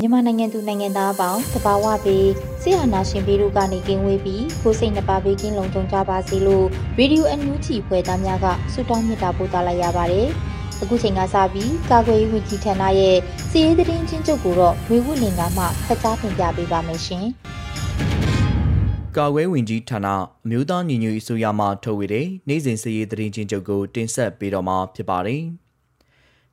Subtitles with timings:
[0.00, 2.28] မြန်မာနိုင်ငံသူနိုင်ငံသားအပေါင်းတဘာဝပြီး
[2.62, 6.66] ဆရာနာရှင်ပြီးတို့ကနေကင်းဝေးပြီးကိုစိတ်နှပါပေးကင်းလုံခြုံကြပါစေလို့
[6.98, 10.28] ရေဒီယိုအန်ယူဂျီဖွယ်သားများကဆုတောင်းမေတ္တာပို့သလိုက်ရပါတယ်။
[10.82, 13.16] အခုချိန်ကစပြီးကာကွယ်ရေးဝန်ကြီးဌာနရဲ့
[13.50, 17.24] စီရေးသတင်းချင်းချုပ်ကိုတော့ဝေဝုလင်ကမှဖတ်ကြားတင်ပြပေးပါမယ်ရှင်။
[19.16, 20.06] ကာကွယ်ဝင်ကြီးဌာန
[20.44, 25.42] အမျိုးသားညီညွတ်ရေးအစိုးရမှထုတ်ဝေတဲ့နိုင်စဉ်စည်ရေးသတင်းချင်းချုပ်ကိုတင်ဆက်ပေးတော့မှာဖြစ်ပါတယ်။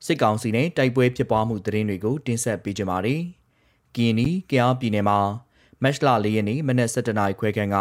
[0.06, 3.22] စစ်ကောင်စီနဲ့တိုက်ပွဲဖြစ်ပွားမှုသတင်းတွေကိုတင်ဆက်ပေးကြပါမယ်။
[3.94, 5.18] ကီနီကယားပြည်နယ်မှာ
[5.82, 7.76] မက်လ၄ရက်နေ့မနက်7:00နာရီခွဲခန့်က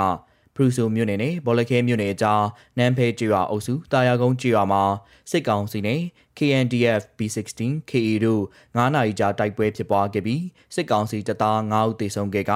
[0.55, 2.44] ဖရူဆိုမြို့နယ်နဲ့ဘောလခဲမြို့နယ်အကြား
[2.78, 4.83] နန်းဖဲကျွာအုပ်စုတာယာကုန်းကျွာမှာ
[5.31, 6.02] စစ်ကောင်စီနဲ့
[6.38, 10.44] KNDF B16 KA တို့9နာရီကြာတိုက်ပွဲဖြစ်ပွားခဲ့ပြီး
[10.75, 12.53] စစ်ကောင်စီတပ်သား9ဦးသေဆုံးခဲ့က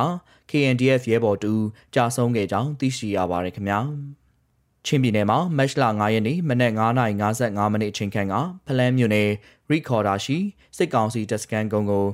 [0.50, 1.54] KNDF ရဲဘော်တူ
[1.96, 3.82] ကြာဆုံးခဲ့ကြောင်းသိရှိရပါတယ်ခင်ဗျာ။
[4.88, 6.74] ချင်းပြည်နယ်မှာမတ်လ9ရက်နေ့မနက်
[7.20, 8.36] 9:55မိနစ်အချိန်ခန့်က
[8.66, 9.30] ဖလန်းမြို့နယ်
[9.70, 10.38] ရီခေါ်ဒါရှိ
[10.78, 12.06] စစ်ကောင်စီတပ်စခန်းကုန်းကို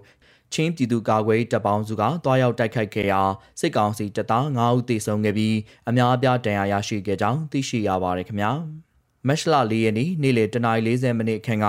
[0.54, 3.22] ချင်းပြည်သူ့ကာကွယ်တပ်ပေါင်းစုကတွားရောက်တိုက်ခိုက်ခဲ့ရာ
[3.60, 5.58] စစ်ကောင်စီတပ်သား9ဦးသေဆုံးခဲ့ပြီး
[5.90, 8.52] အများအပြားဒဏ်ရာရရှိခဲ့ကြောင်းသိရှိရပါတယ်ခင်ဗျာ။
[9.28, 11.68] မက်လ၄ရက်နေ့နေ့လယ်တနာရီ40မိနစ်ခန့်က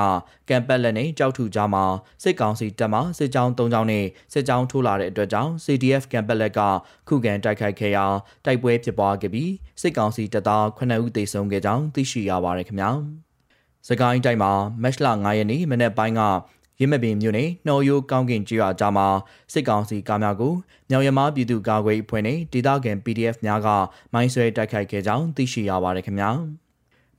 [0.49, 1.85] ကံပက်လက်နဲ့ကြောက်ထူကြားမှာ
[2.23, 6.61] စစ်ကောင်စီတပ်မှစစ်ကြောင်း၃ကြောင်းနဲ့စစ်ကြောင်းထိုးလာတဲ့အတွက်ကြောင့် CDF ကံပက်လက်က
[7.09, 8.05] ခုခံတိုက်ခိုက်ခဲ့ရာ
[8.45, 12.91] တိုက်ပွဲဖြစ်ပွားခဲ့ပြီးစစ်ကောင်စီတပ်သား9ဦးသေဆုံးခဲ့ကြောင်းသိရှိရပါတယ်ခင်ဗျာ။
[13.89, 16.23] စကိုင်းတိုင်းမှာမက်လ9ရက်နေ့မနေ့ပိုင်းက
[16.81, 19.07] ရင်းမပင်မြို့နယ်နှော်ရိုးကောင်းကင်ကျွာကြားမှာ
[19.53, 20.55] စစ်ကောင်စီကားများကို
[20.91, 23.69] မြောင်ရမားပြည်သူ့ကာကွယ်အဖွဲ့နဲ့ဒေသခံ PDF များက
[24.13, 26.33] မိုင်းဆွဲတိုက်ခိုက်ခဲ့ကြောင်းသိရှိရပါတယ်ခင်ဗျာ။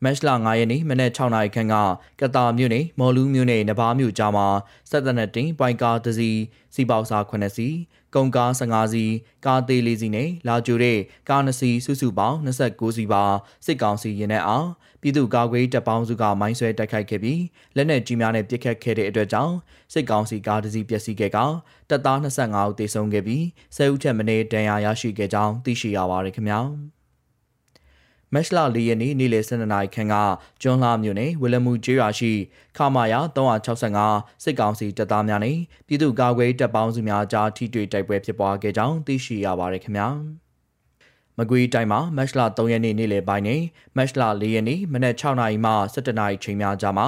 [0.04, 1.76] မတ်လ9ရက်နေ့မနက်6နာရီခန့်က
[2.22, 4.48] ကတာမြို့နယ်မော်လူးမြို့နယ်နဘာမြို့ကြားမှာ
[4.90, 6.40] စက်တနက်တင်ပိုင်ကားတစ်စီး
[6.76, 7.76] စီပေါစာ9စီး
[8.16, 9.14] ကုန်ကား15စီး
[9.46, 10.98] ကားသေး4စီးနဲ့လာကြိုတဲ့
[11.30, 13.24] ကား2စီးစုစုပေါင်း29စီးပါ
[13.66, 14.68] စစ်ကောင်စီရင်နဲ့အား
[15.02, 17.42] ပြည်သူ့ကာကွယ်တပ်ပေါင်းစုကမိုင်းဆွဲတိုက်ခိုက်ခဲ့ပြီး
[17.76, 19.56] လက်နက်ကြီးများနဲ့ပစ်ခတ်ခဲ့တဲ့အတွက်ကြောင့်
[19.94, 21.38] စစ်ကောင်စီကားတစ်စီးပျက်စီးခဲ့က
[21.90, 23.44] တပ်သား25ဦးသေဆုံးခဲ့ပြီး
[23.76, 26.62] 10ဦးထက်မနည်းဒဏ်ရာရရှိခဲ့ကြောင်းသိရှိရပါတယ်ခင်ဗျာ။
[28.36, 30.16] မက်လ၄ရက်နေ့နေ့လယ်12နာရီခန့်က
[30.62, 32.32] ကျွန်းလှမြို့နယ်ဝီလမူကျေးရွာရှိ
[32.78, 35.58] ခမာယာ365စစ်ကောင်စီတပ်သားများနဲ့
[35.88, 40.10] ပြည်သူ့ကာကွယ်တပ်ပေါင်းစုများကြားထိတွေ့တိုက်ပွဲဖြစ်ပွားခဲ့ကြောင်းသိရှိရပါတယ်ခင်ဗျာ
[41.38, 43.62] မကွေးတိုင်းမှာမက်လ3ရက်နေ့နေ့လယ်ပိုင်းနဲ့
[43.98, 47.08] မက်လ4ရက်နေ့မနက်6နာရီမှ17နာရီချိန်များကြားမှာ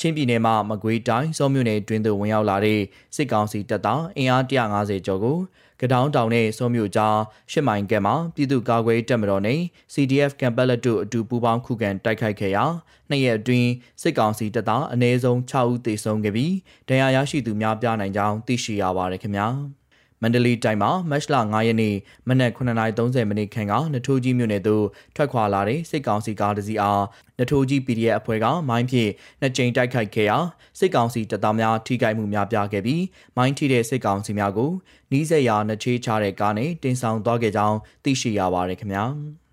[0.00, 2.80] ချင်းပြည်နယ်မှာမကွေးတိုင်းစောမြို့နယ်တွင်သို့ဝင်ရောက်လာတဲ့
[3.16, 5.38] စစ်ကောင်စီတပ်သားအင်အား150ကျော်ကို
[5.84, 7.18] ကဒေါင်းတောင်နဲ့စောမြို့ကြား
[7.52, 9.60] ရှစ်မိုင်ကဲမှာပြည်သူ့ကာကွယ်တပ်မတော်နဲ့
[9.94, 12.64] CDF ကံပက်လက်တို့အတူပူးပေါင်းခုခံတိုက်ခိုက်ခဲ့ရာ
[13.10, 13.70] နှစ်ရက်အတွင်း
[14.02, 16.54] စစ်ကောင်စီတပ်သားအနည်းဆုံး6ဦးသေဆုံးခဲ့ပြီး
[16.88, 19.48] ဒဏ်ရာရရှိသူများပြားနိုင်ကြောင်းသိရှိရပါတယ်ခင်ဗျာ။
[20.22, 21.94] မန္တလေးတိုင်းမှာမတ်လ9ရက်နေ့
[22.28, 24.84] မနက်9:30မိနစ်ခန့်ကနထိုးကြီးမြို့နယ်သို့
[25.16, 27.02] ထွက်ခွာလာတဲ့စစ်ကောင်စီကားတစ်စီးအား
[27.38, 29.10] နထိုးကြီး PDF အဖွဲ့ကမိုင်းဖြင့်
[29.40, 30.38] နှစ်ကြိမ်တိုက်ခိုက်ခဲ့ရာ
[30.78, 33.02] စစ်ကောင်စီတပ်သားများထိခိုက်မှုများပြားခဲ့ပြီး
[33.36, 34.70] မိုင်းထိတဲ့စစ်ကောင်စီများကို
[35.12, 39.06] နီးစပ်ရာနှချေးချတဲ့ကားနဲ့တင်ဆောင်သွားခဲ့ကြောင်းသိရှိရပါတယ်ခင်ဗျာ။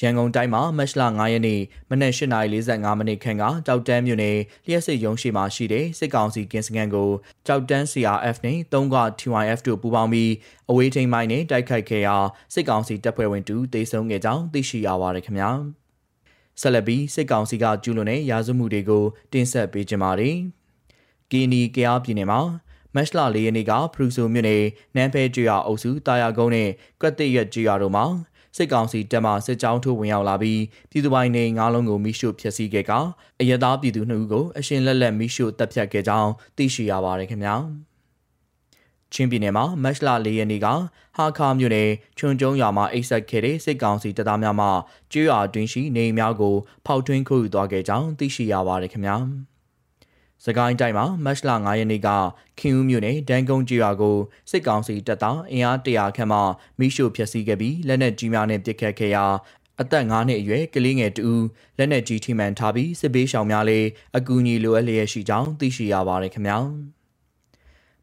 [0.00, 1.60] ရန်ကုန်တိုင်းမှာမတ်လ9ရက်နေ့
[1.90, 4.36] မနက်8:45မိနစ်ခန့်ကကြောက်တန်းမြို့နယ်
[4.66, 7.10] လျှက်စစ်ရုံးရှိမှရှိတဲ့စစ်ကောင်စီကင်းစကန်ကို
[7.46, 10.32] ကြောက်တန်း CRF နဲ့၃က TYF တို့ပူးပေါင်းပြီး
[10.70, 12.16] အဝေးထိန်မိုင်းနဲ့တိုက်ခိုက်ခဲ့ရာ
[12.54, 15.50] စစ်ကောင်စီတပ်ဖွဲ့ဝင်တူတေဆုံးခဲ့ကြောင်းသိရှိရပါတယ်ခင်ဗျာ
[16.60, 20.36] ဆက်လက်ပြီးစစ်ကောင်စီကကျူးလွန်တဲ့ရာဇဝမှုတွေကိုတင်ဆက်ပေးကြပါမယ်။
[21.30, 22.40] ကီနီကယားပြည်နယ်မှာ
[22.94, 24.64] မတ်လ၄ရက်နေ့ကဖရူဆိုမြို့နယ်
[24.96, 26.70] နန်းဖဲကျွာအုပ်စုတာယာကုန်းနဲ့
[27.00, 28.04] ကွက်တိရွက်ကျွာတို့မှာ
[28.58, 32.92] စစ်ကောင်စီတပ်မှစစ်ကြောင်းထိုးဝင်ရောက်လာပြီးပြည်သူပိုင်းနေငါးလုံးကိုမိရှို့ဖျက်ဆီးခဲ့က
[33.40, 37.54] အရသာပြည်သူနှစ်ဦးကိုအရှင်လက်လက်မိရှို့တပ်ဖြတ်ခဲ့ကြောင်းသိရှိရပါတယ်ခင်ဗျာ
[39.12, 40.66] ချင်းပြည်နယ်မှာမတ်လ၄ရက်နေ့က
[41.16, 44.68] ဟာခါမြို့နယ်ချွန်ကျုံရွာမှာအိတ်ဆက်ခဲ့တဲ့စစ်ကောင်စီတပ်သားများမှ
[45.12, 46.54] ကျွော်အတွင်းရှိနေအိမ်များကို
[46.86, 49.16] ဖောက်ထွင်းခိုးယူသွားခဲ့ကြောင်းသိရှိရပါတယ်ခင်ဗျာ
[50.44, 52.08] စကိုင်းတိုင်းမှာမတ်လ9ရက်နေ့က
[52.60, 54.16] ခင်ဦးမြို့နယ်ဒန်ကုန်းကျွာကို
[54.50, 56.38] စစ်ကောင်စီတပ်သားအင်အား100ခန့်မှ
[56.78, 59.24] မိရှို့ဖျက်ဆီးခဲ့ပြီးလက်နက်ကြီးများနဲ့ပစ်ခတ်ခဲ့ရာ
[59.80, 61.32] အသက်9နှစ်အရွယ်ကလေးငယ်တူ
[61.78, 66.58] လက်နက်ကြီးထိမှန်ထားပြီးစစ်ဘေးရှောင်များလည်းအကူအညီလိုအပ်လျက်ရှိကြောင်းသိရှိရပါတယ်ခင်ဗျာ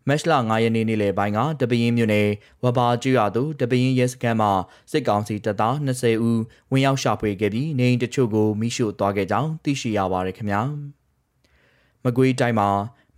[0.08, 2.28] မက်လ9ရက်နေ့နေ့လယ်ပိုင်းကတပင်းမြို့နယ်
[2.64, 4.52] ဝဘာကျွာသို့တပင်းရဲစခန်းမှာ
[4.92, 6.42] စစ်ကောင်စီတပ်သား20ဦး
[6.72, 10.62] ဝင်ရောက်ရှာဖွေခဲ့ပြီးနေအိမ်တချို့ကိုမိရှို့သွားခဲ့ကြောင်းသိရှိရပါတယ်ခင်ဗျာ
[12.06, 12.70] မကွေးတိုင်းမှာ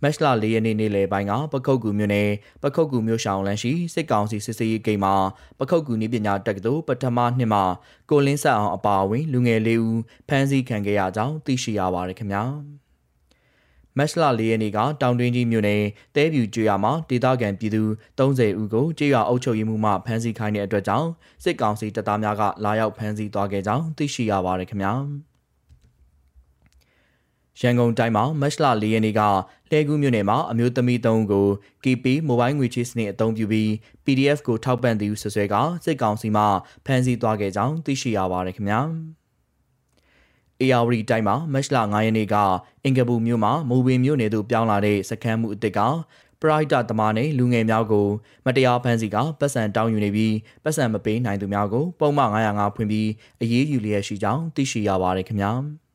[0.02, 2.30] မက်လ၄ရက်နေ့နေ့လယ်ပိုင်းကပခုတ်ကူမြို့နယ်
[2.62, 5.14] ပခုတ်ကူမြို့ရှောင်းလမ်းရှိစစ်ကောင်စီစစ်စေးရေးဂိမ်းမှာ
[5.58, 7.64] ပခုတ်ကူနည်းပညာတက္ကသိုလ်ပထမနှစ်မှာ
[8.10, 12.44] ကိုလင်းဆက်အောင်အပါအဝင်လူငယ်လေးဦးဖမ်းဆီးခံခဲ့ရကြောင်းသိရှိရပါတယ်ခင်ဗျာ
[13.98, 15.82] မက်လ၄ရက်နေ့ကတောင်တွင်းကြီးမြို့နယ်
[16.16, 17.82] တဲပြူကျွော်မှာဒေသခံပြည်သူ
[18.18, 21.08] 30ဦးကိုကြေးရွာအုပ်ချုပ်ရေးမှူးမှဖမ်းဆီးခိုင်းတဲ့အတွက်ကြောင့်
[21.44, 25.27] စစ်ကောင်စီတပ်သားများကလာရောက်ဖမ်းဆီးသွားခဲ့ကြောင်းသိရှိရပါတယ်ခင်ဗျာ
[27.60, 29.20] ရန်ကုန်တိုင်းမှာမတ်လ၄ရက်နေ့က
[29.70, 31.46] လှဲကူးမြို့နယ်မှာအမျိုးသမီး၃ဦးကို
[31.84, 33.68] KP မိုဘိုင်းငွေချေးစနစ်အသုံးပြုပြီး
[34.04, 36.44] PDF ကိုထောက်ပံ့သူဆွဆွဲကစစ်ကောင်စီမှ
[36.86, 38.80] ဖမ်းဆီးသွားခဲ့ကြောင်းသိရှိရပါတယ်ခင်ဗျာ။
[40.62, 42.36] ARD တိုင်းမှာမတ်လ9ရက်နေ့က
[42.84, 45.80] အင်္ဂပူမြို့မှာမိုဘင်မြို့နယ်သို့ပြောင်းလာတဲ့စခန်းမှုအစ်စ်က
[46.42, 48.08] ပရိုက်တာသမားနဲ့လူငယ်များကို
[48.46, 50.34] မတရားဖမ်းဆီးကပတ်စံတောင်းယူနေပြီး
[50.64, 53.08] ပတ်စံမပေးနိုင်သူများကိုပုံမှန်905ဖွင့်ပြီး
[53.42, 55.52] အရေးယူလျက်ရှိကြောင်းသိရှိရပါတယ်ခင်ဗျာ။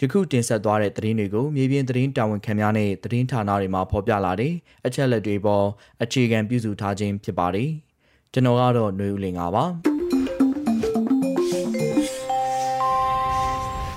[0.00, 4.52] ယခုတင်ဆက်သွားတဲ့သတင်းတွေကိုမြေပြင်သတင်းတာဝန်ခံများနဲ့သတင်းဌာနတွေမှာဖော်ပြလာတဲ့
[4.86, 5.66] အချက်လက်တွေပေါ်
[6.02, 7.70] အခြေခံပြုစုထားခြင်းဖြစ်ပါတယ်။
[8.32, 9.64] ကျွန်တော်ကတော့ຫນွေဦးလင်ပါ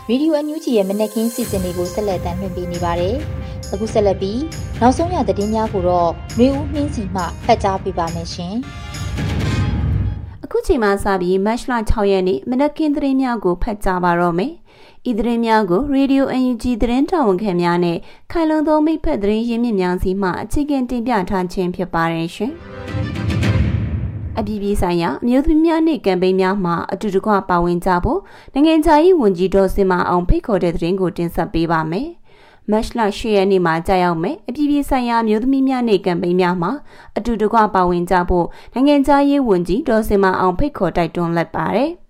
[0.07, 3.15] ဗီဒီယိုအန်ယူဂျီရဲ့မနက်ခင်းစီစဉ်တွေကိုဆက်လက်တင်ပြနေပါတယ်။
[3.73, 4.41] အခုဆက်လက်ပြီး
[4.81, 8.55] နောက်ဆုံးရသတင်းများကိုတော့ຫນွေဦးနှင်းစီမှဖတ်ကြားပေးပါမယ်ရှင်။
[10.43, 14.53] အခုချိန်မှစပြီးမတ်လ6ရက်နေ့မနက်ခင်းသတင်းများကိုဖတ်ကြားပါတော့မယ်။
[15.10, 17.98] ဤသတင်းများကို Radio UNG သတင်းတာဝန်ခံများနဲ့
[18.30, 22.52] ခိုင်လုံသောမိဖက်သတင်းရင်းမြစ်များစီမှအခြေခံတင်ပြထားခြင်းဖြစ်ပါတယ်ရှင်။
[24.38, 28.20] အပြည်ပြည်ဆိုင်ရာအမျိုးသမီးများနေ့ကမ်ပိန်းများမှာအတူတကွပါဝင်ကြဖို့
[28.54, 32.08] နိုင်ငံခြားရေးဝန်ကြီးဒေါ်စင်မအောင်ဖိတ်ခေါ်တဲ့သတင်းကိုတင်ဆက်ပေးပါမယ်။
[32.70, 36.72] မတ်လ10ရက်နေ့မှာကြာရောက်မယ်အပြည်ပြည်ဆိုင်ရာမျိုးသမီးများနေ့ကမ်ပိန်းများမှာ
[37.16, 41.90] အတူတကွပါဝင်ကြဖို့နိုင်ငံခြားရေးဝန်ကြီးဒေါ်စင်မအောင်ဖိတ်ခေါ်တိုက်တွန်းလိုက်ပါတယ်။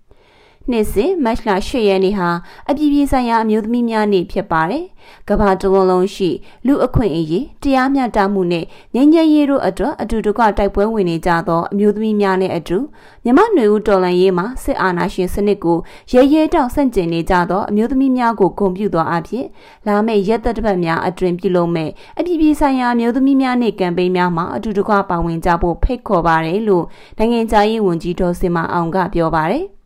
[0.71, 2.29] နှစ်စဉ်မတ်လ8ရက်နေ့ဟာ
[2.69, 4.85] အပြည်ပြည်ဆိုင်ရာအမျိုးသမီးများနေ့ဖြစ်ပါတယ်။
[5.29, 6.29] ကမ္ဘာတဝန်းလုံးရှိ
[6.65, 12.77] လူအခွင့်အရေးတရားမျှတမှုနဲ့ငြိမ်းချမ်းရေးတို့အတွက်အတူတကွတိုက်ပွဲဝင်နေကြသောအမျိုးသမီးများနဲ့အတူ
[13.23, 15.77] မြမနွေဦးတော်လှန်ရေးမှာစစ်အာဏာရှင်စနစ်ကို
[16.11, 19.45] ရဲရဲတောက်ဆန့်ကျင်နေကြသောအမျိုးသမီးများကိုဂုဏ်ပြုသောအဖြစ်
[19.87, 21.89] လာမယ့်ရက်သက်တစ်ပတ်များအတွင်ပြုလုပ်မဲ့
[22.19, 26.85] အပြည်ပြည်ဆိုင်ရာအမျိုးသမီးများနေ့ကမ်ပိန်းများမှာအတူတကွပါဝင်ကြဖို့ဖိတ်ခေါ်ပါတယ်လို့
[27.17, 29.65] နိုင်ငံခြားရေးဝန်ကြီးဒေါ်စင်မအောင်ကပြောပါတယ်။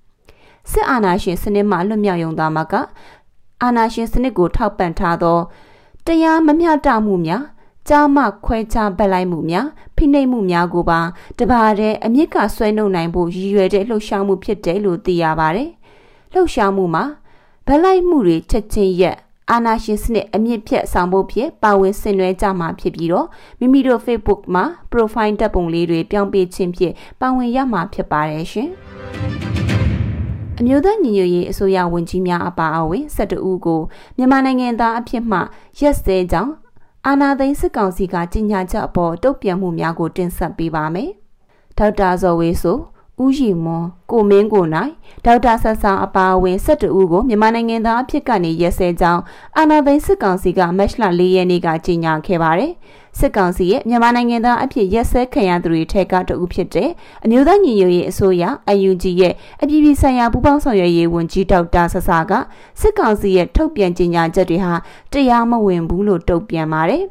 [0.71, 2.73] စစ်အာဏာရှင်စနစ်မှလွတ်မြောက်ရုံသာမက
[3.63, 5.39] အာဏာရှင်စနစ်ကိုထောက်ပံ့ထားသော
[6.05, 7.43] တရားမမျှတမှုများ
[7.89, 10.99] ကြားမခွဲခြားပက်လိုက်မှုများဖိနှိပ်မှုများကိုပါ
[11.39, 15.69] တပါးတဲ့အမြင့်ကဆွဲနှုတ်နိုင်ဖို့ရည်ရွယ်တဲ့လှုပ်ရှားမှုဖြစ်တယ်လို့သိရပါတယ်။
[16.33, 17.03] လှုပ်ရှားမှုမှာ
[17.67, 19.17] ဗလိုက်မှုတွေချက်ချင်းရက်
[19.51, 23.27] အာနာရှင်စနစ်အမြင့်ဖြတ်ဆောင်ဖို့ဖြစ်ပါဝင်ဆင်နွှဲကြမှာဖြစ်ပြီးတော့
[23.59, 28.69] မိမိတို့ Facebook မှာ profile တပ်ပုံလေးတွေပြောင်းပေးခြင်းဖြင့်ပါဝင်ရမှာဖြစ်ပါတယ်ရှင်။
[30.59, 33.81] အမျိုးသားညီညွတ်ရေးအစိုးရဝန်ကြီးများအပါအဝင်12ဦးကို
[34.17, 35.39] မြန်မာနိုင်ငံသားအဖြစ်မှ
[35.79, 36.53] ရက်စဲကြောင်း
[37.07, 41.09] အာနာသိန်းစစ်ကောင်စီကကြီးညာချက်အပေါ်တုံ့ပြန်မှုများကိုတင်ဆက်ပေးပါမယ်။
[41.77, 42.77] ဒေါက်တာဇော်ဝေဆို
[43.21, 44.91] ဦးရီမွန်ကိုမင်းကိုနိုင်
[45.25, 49.21] ဒေါက်တာဆဆာအပါအဝင်12ဦးကိုမြန်မာနိုင်ငံသားအဖြစ်ကနေရက်စဲကြောင်း
[49.57, 52.71] အာနာသိန်းစစ်ကောင်စီကမတ်လ4ရက်နေ့ကကြီးညာခဲ့ပါတယ်။
[53.19, 56.89] စစ်ကောင်စီရဲ့မြန်မာနိုင်ငံသားအဖြစ်ရက်စဲခံရသူတွေထက်ကတဦးဖြစ်တဲ့
[57.23, 58.43] အမျိုးသားညီညွတ်ရေးအစိုးရ
[58.89, 62.31] UNG ရဲ့အပြည်ပြည်ဆိုင်ရာပူးပေါင်းဆောင်ရွက်ရေးဝန်ကြီးဒေါက်တာဆဆာက
[62.81, 64.73] စစ်ကောင်စီရဲ့ထုတ်ပြန်ကြေညာချက်တွေဟာ
[65.13, 67.03] တရားမဝင်ဘူးလို့တုံ့ပြန်ပါတယ်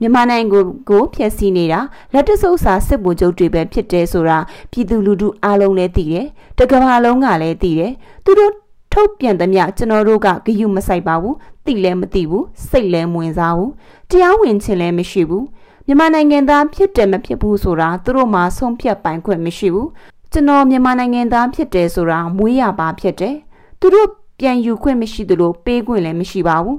[0.00, 1.80] မြန်မာနိုင်ငံကိုကိုဖျက်ဆီးနေတာ
[2.12, 4.38] လက်တဆုပ်စာစစ်ဗိုလ်ချုပ်တွေပဲဖြစ်တယ်ဆိုတာ
[4.70, 6.26] ပြည်သူလူထုအားလုံးလည်းသိတယ်
[6.58, 7.92] တကမ္ဘာလုံးကလည်းသိတယ်
[8.24, 8.52] သူတို့
[8.92, 13.72] ထုတ်ပြန်သမျှကျွန်တော်တို့ကဂယုမဆိုင်ပါဘူးသိလည်းမသိဘူးစိတ်လည်းမဝင်စားဘူး
[14.10, 15.44] တရားဝင်ခြင်းလည်းမရှိဘူး
[15.86, 19.88] မြန်မာနိုင်ငံသားဖြစ်တယ်မဖြစ်ဘူးဆိုတာသူတို့မှဆုံးဖြတ်ပိုင်ခွင့်မရှိဘူး
[20.32, 23.36] ကျွန်တော်မြန်မာနိုင်ငံသားဖြစ်တယ်ဆိုတာမွေးရပါဖြစ်တယ်
[23.80, 24.08] သူတို့
[24.40, 26.78] ပြန်ယူခွင့်မရှိသလိုပေးခွင့်လည်းမရှိပါဘူး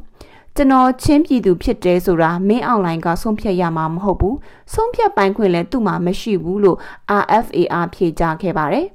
[0.60, 4.38] ကျွန်တော်ချင်းပြည်သူဖြစ်တယ်ဆိုတာမင်းအွန်လိုင်းကဆုံးဖြတ်ရမှာမဟုတ်ဘူး
[4.74, 6.78] ဆုံးဖြတ်ပိုင်ခွင့်လည်းသူ့မှာမရှိဘူးလို့
[7.22, 8.88] RFAR ဖြေကြားခဲ့ပါတယ်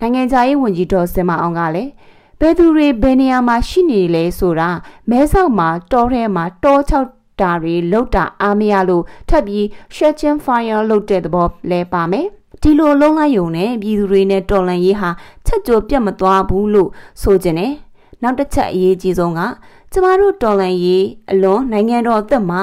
[0.00, 1.90] နိုင်ငံခြားရေးဝန်ကြီးဒေါ်စင်မအောင်ကလည်း
[2.40, 4.70] ဘယ်သူတွေဘယ်နေရာမှာရှိနေလဲဆိုတာ
[5.10, 7.08] မဲဆောက်မှာတောထဲမှာတောချောက်
[7.40, 9.64] တာတွေလောက်တာအားမရလို့ထပ်ပြီး
[9.96, 12.26] Shechin Fire လုပ်တဲ့သဘောလဲပါမယ်
[12.62, 15.10] ဒီလိုလုံးလိုက်ယုံနဲ့ပြည်သူတွေနဲ့တော်လန်ရေးဟာ
[15.46, 16.90] ချက်ကြိုပြတ်မသွားဘူးလို့
[17.22, 17.74] ဆိုကြတယ်
[18.22, 19.40] နောက်တစ်ချက်အရေးကြီးဆုံးက
[19.92, 22.62] ကျမတို့တော်လန်ရေးအလွန်နိုင်ငံတော်အသက်မှာ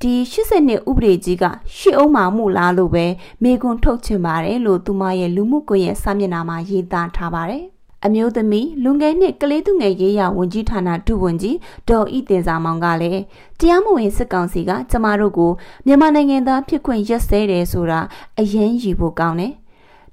[0.00, 1.44] ဒီ80နှစ်ဥပဒေကြီးက
[1.76, 3.06] ရှစ်အောင်မှမှုလားလို့ပဲ
[3.42, 7.64] မေကွန်းထုတ်ချင်ပါတယ်လို့သူမရဲ့လူမှုကွန်ရက်စာမျက်နှာမှာရေးသားထားပါတယ်
[8.04, 11.56] အမျိုးသမီးလူငယ်နှစ်ကလေးသူငယ်ရေးရဝန်ကြီးဌာနဒုဝန်ကြီး
[11.88, 13.22] ဒေါ်ဤတင်စာမောင်ကလည်း
[13.58, 15.50] တရားမဝင်စစ်ကောင်စီကကျမတို့ကို
[15.86, 18.00] မြန်မာနိုင်ငံသားဖြစ်ခွင့်ရက်စဲတယ်ဆိုတာ
[18.40, 19.52] အရင်ယူဖို့ကောင်းတယ်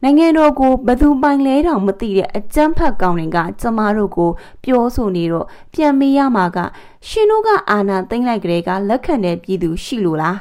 [0.04, 4.30] နိုင်ငံတော်ကိုဘသူပိုင်လဲတောင်မသိတဲ့အကြမ်းဖက်ကောင်တွေကကျမတို့ကို
[4.64, 6.58] ပြောဆိုနေတော့ပြန်မေးရမှာက
[7.08, 10.38] ရှင်တို့ကအာဏာသိမ်းလိုက်ကြတဲ့ကလက်ခံတဲ့ပြည်သူရှိလို့လား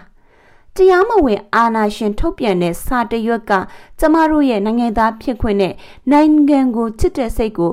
[0.77, 3.53] တရားမဝင်အာဏာရှင်ထုတ်ပြန်တဲ့စာတရွက်က
[3.99, 5.75] ကျမတို့ရဲ့နိုင်ငံသားဖြစ်ခွင့်နဲ့
[6.11, 7.71] နိုင်ငံကိုချစ်တဲ့စိတ်ကို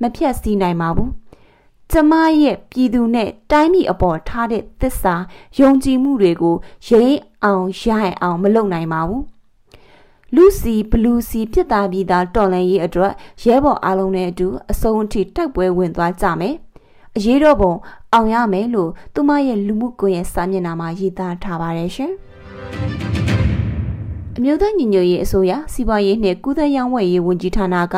[0.00, 1.10] မဖြတ်စည်းနိုင်ပါဘူး
[1.92, 2.12] ကျမ
[2.42, 5.14] ရဲ့ပြည်သူနဲ့တိုင်းပြည်အပေါ်ထားတဲ့သစ္စာ
[5.58, 6.56] ယုံကြည်မှုတွေကို
[6.88, 7.82] ရိမ့်အောင်ရ
[8.22, 9.35] အောင်မလုပ်နိုင်ပါဘူး
[10.34, 13.12] လူစီဘလူးစီဖြစ်သားပြီးသားတော်လန်ရေးအတွက်
[13.44, 16.54] ရဲဘော်အားလုံးနဲ့အတူအစုံအထိတိုက်ပွဲဝင်သွားကြမယ်။
[17.16, 17.72] အရေးတော်ပုံ
[18.12, 22.12] အောင်ရမယ်လို့သူမရဲ့လူမှုကွန်ရက်စာမျက်နှာမှာရေးသားထားပါတယ်ရှင်။
[24.36, 27.96] အမျိုးသားညီညွတ်ရေးအစိုးရစီးပွားရေးနှင့်ကုသရေးဝယ်ရေးဝန်ကြီးဌာနက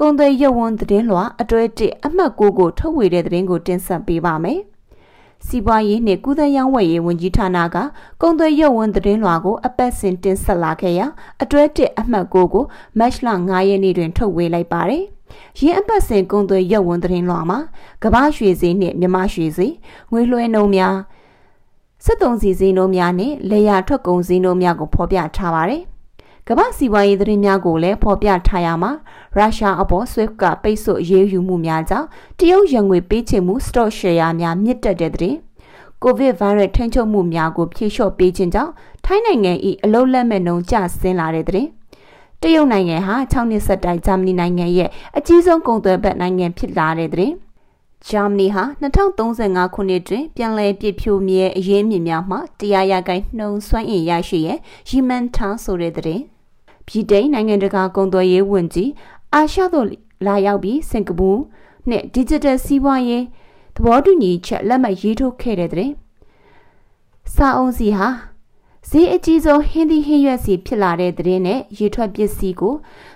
[0.00, 4.60] ကုံသွေးရုပ်ဝန်သတင်းလွှာအတွဲ1အမှတ်9ကိုထုတ်ဝေတဲ့သတင်းကိုတင်ဆက်ပေးပါမယ်။
[5.46, 7.76] စီးပွားရေးနှင့်ကုသရေးဝယ်ရေးဝန်ကြီးဌာနက
[8.20, 11.06] ကုန်သွယ်ရုပ်ဝန်သတင်းလွှာကိုအပတ်စဉ်တင်ဆက်လာခဲ့ရာ
[11.42, 12.64] အတွဲတစ်အမှတ်9ကို
[12.98, 15.04] မတ်လ9ရက်နေ့တွင်ထုတ်ဝေလိုက်ပါတယ်။
[15.60, 17.58] ရင်းအပတ်စဉ်ကုန်သွယ်ရုပ်ဝန်သတင်းလွှာမှာ
[18.04, 19.74] ကမ္ဘာရွှေဈေးနှင့်မြမရွှေဈေး
[20.12, 20.96] ငွေလွှဲနှုန်းများ
[22.04, 25.82] စစ်တုံစီဈေးနှုန်းများနဲ့လေယာထွက်ကုန်ဈေးနှုန်းများကိုဖော်ပြထားပါတယ်။
[26.48, 28.92] ကမ္ဘာစီးပွားရေးသတင်းများကိုလည်းဖော်ပြထားရမှာ
[29.36, 32.06] ရုရှားအပေါ် SWIFT ကပိတ်ဆို့အရေးယူမှုများကြောင့်
[32.38, 35.36] တရုတ်ရန်ငွေပေးချေမှု stock share များမြင့်တက်တဲ့တဲ့
[36.02, 38.72] ကိုဗစ်ဗိုင်းရပ်ထိန်းချုပ်မှုများကိုဖြေလျှော့ပေးခြင်းကြောင့်
[39.04, 39.52] ထိုင်းနိုင်ငံ၏
[39.84, 41.66] အလုံးလက်မဲ့နှုန်းကျဆင်းလာတဲ့တဲ့
[42.42, 47.32] တရုတ်နိုင်ငံဟာ6နှစ်ဆက်တိုင်ဂျာမနီနိုင်ငံရဲ့အကြီးဆုံးကုန်သွယ်ဘက်နိုင်ငံဖြစ်လာတဲ့တဲ့
[48.08, 48.64] ဂျာမနီဟာ
[49.20, 54.58] 2035ခုနှစ်တွင်ပြန်လည်ပြည့်ဖြိုးမြဲအရေးမြင့်များမှတရားရဂိုင်းနှုံစွမ်းအင်ရရှိရဲ့
[54.88, 56.20] ရီမန်ထားဆိုတဲ့တဲ့
[56.86, 58.90] ပြည်တိန်နိုင်ငံတကာကုန်သွယ်ရေးဝန်ကြီး
[59.34, 59.86] အာရှသို့
[60.26, 61.30] လာရောက်ပြီးစင်ကာပူ
[61.90, 63.24] နဲ့ digital စီးပွားရေး
[63.76, 65.90] သဘောတူညီချက်လက်မှတ်ရေးထိုးခဲ့တဲ့တဲ့
[67.34, 68.08] စာအုံးစီဟာ
[68.90, 72.74] ဈေးအကြီးဆုံးဟင်းသီးဟင်းရွက်စီဖြစ်လာတဲ့တဲ့နဲ့ရေထွက်ပစ္စည်းကို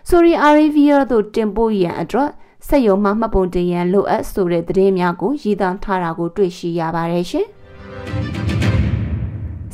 [0.09, 2.31] ဆိုရီအာရေဗီးယားသို့တင်ပို့ရန်အတွက်
[2.67, 7.47] စက်ရုံမှမှတ်ပုံတင်ရန်လိုအပ်ဆိုတဲ့သတင်းများကိုရည်သားထားတာကိုတွေ့ရှိရပါတယ်ရှင်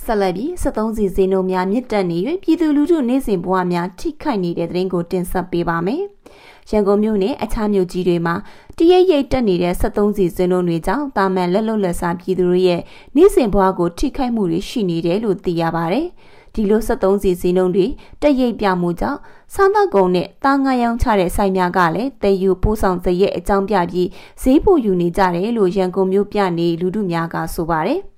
[0.07, 6.03] ဆက်လက်ပြီး73စီဈေးနှုန်းများမြင့်တက်နေ၍ပြည်သူလူထုနေစဉ်ဘဝများထိခိုက်နေတဲ့သတင်းကိုတင်ဆက်ပေးပါမယ်။
[6.71, 8.35] ရန်ကုန်မြို့နယ်အခြားမြို့ကြီးတွေမှာ
[8.79, 12.81] တရိပ်ရိပ်တက်နေတဲ့73စီဈေးနှုန်းတွေကြောင့်တာမန်လက်လုံလက်စားပြည်သူတွေရဲ့
[13.17, 16.07] နေစဉ်ဘဝကိုထိခိုက်မှုတွေရှိနေတယ်လို့သိရပါတယ်။
[16.55, 17.87] ဒီလို73စီဈေးနှုန်းတွေ
[18.23, 19.19] တက်ရိပ်ပြမှုကြောင့်
[19.55, 24.09] စားသောက်ကုန်နဲ့တာငါရောင်းချတဲ့ဆိုင်များကလည်းတည်ယူပို့ဆောင်စရဲ့အကြောင်းပြပြီး
[24.43, 28.01] ဈေးပိုယူနေကြတယ်လို့ရန်ကုန်မြို့ပြနေလူထုများကဆိုပါတယ်။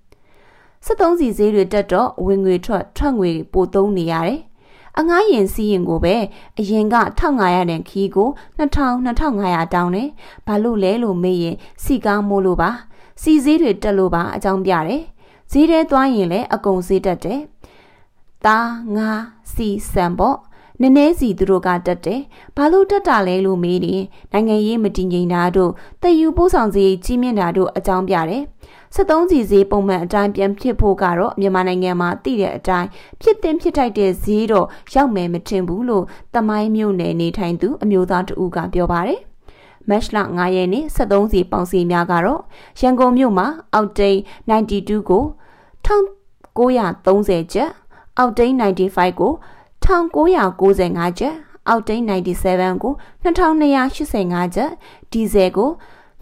[0.86, 4.40] 73စီဈေးတွေတက်တော့ဝင်ငွေထွက်ထွက်ငွေပိုသုံးနေရတယ်။
[4.98, 6.16] အငားရင်စီးရင်ကိုပဲ
[6.58, 8.28] အရင်က1500တဲ့ခီးကို
[8.58, 10.08] 2000 2500တောင်းတယ်။
[10.46, 12.70] ဘာလို့လဲလို့မေးရင်စီကားမိုးလို့ပါ။
[13.22, 15.02] စီဈေးတွေတက်လို့ပါအကြောင်းပြတယ်။
[15.50, 17.40] ဈေးထဲသွားရင်လည်းအကုန်ဈေးတက်တယ်။
[18.44, 19.10] သားငါ
[19.54, 20.38] စီစံပေါ့
[20.80, 22.20] နည်းနည်းစီသူတို့ကတက်တယ်။
[22.56, 28.42] ဘာလို့တက်တာလဲလို့မေးရင်နိုင်ငံရေးမတည်ငြိမ်တာတို့တည်ယူပို့ဆောင်စည်းကြီးမြင့်တာတို့အကြောင်းပြတယ်။
[28.96, 32.88] 73စီဈေးပုံမှန်အတိုင်းပြန်ဖြစ်ဖို့ကတော့မြန်မာနိုင်ငံမှာတည်တဲ့အတိုင်း
[33.20, 39.20] ဖြစ်တင်ဖြစ်ထိုက်တဲ့ဈေးတော့ရောက်မယ်မထင်ဘူးလို့တမိုင်းမြို့နယ်နေထိုင်သူအမျိုးသားတဦးကပြောပါတယ်
[39.88, 42.40] မတ်လ9ရက်နေ့73စီပေါင်စီများကတော့
[42.80, 44.18] ရန်ကုန်မြို့မှာအောက်တိန်
[44.50, 45.24] 92ကို
[45.86, 47.70] 1930ကျပ်
[48.18, 49.32] အောက်တိန်95ကို
[49.84, 51.34] 1995ကျပ်
[51.68, 52.92] အောက်တိန်97ကို
[53.24, 54.70] 2285ကျပ်
[55.12, 55.70] ဒီဇယ်ကို